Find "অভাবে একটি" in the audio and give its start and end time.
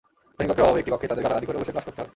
0.65-0.91